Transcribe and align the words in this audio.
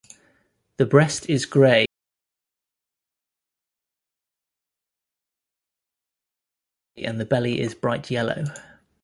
The 0.77 0.87
breast 0.87 1.29
is 1.29 1.45
grey 1.45 1.85
and 6.97 7.19
the 7.19 7.25
belly 7.25 7.59
is 7.61 7.75
bright 7.75 8.09
yellow. 8.09 8.45